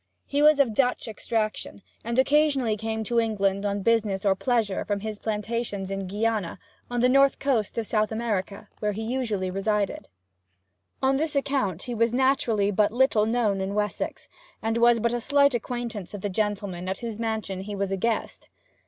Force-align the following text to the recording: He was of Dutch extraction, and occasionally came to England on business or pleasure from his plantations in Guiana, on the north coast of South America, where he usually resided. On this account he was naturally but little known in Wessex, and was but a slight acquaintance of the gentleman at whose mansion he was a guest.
He 0.25 0.41
was 0.41 0.59
of 0.59 0.73
Dutch 0.73 1.07
extraction, 1.07 1.83
and 2.03 2.17
occasionally 2.17 2.75
came 2.75 3.03
to 3.03 3.19
England 3.19 3.67
on 3.67 3.83
business 3.83 4.25
or 4.25 4.33
pleasure 4.35 4.83
from 4.83 5.01
his 5.01 5.19
plantations 5.19 5.91
in 5.91 6.07
Guiana, 6.07 6.57
on 6.89 7.01
the 7.01 7.07
north 7.07 7.37
coast 7.37 7.77
of 7.77 7.85
South 7.85 8.11
America, 8.11 8.67
where 8.79 8.93
he 8.93 9.03
usually 9.03 9.51
resided. 9.51 10.07
On 11.03 11.17
this 11.17 11.35
account 11.35 11.83
he 11.83 11.93
was 11.93 12.13
naturally 12.13 12.71
but 12.71 12.91
little 12.91 13.27
known 13.27 13.61
in 13.61 13.75
Wessex, 13.75 14.27
and 14.59 14.75
was 14.79 14.99
but 14.99 15.13
a 15.13 15.21
slight 15.21 15.53
acquaintance 15.53 16.15
of 16.15 16.21
the 16.21 16.29
gentleman 16.29 16.89
at 16.89 17.01
whose 17.05 17.19
mansion 17.19 17.59
he 17.61 17.75
was 17.75 17.91
a 17.91 17.95
guest. 17.97 18.49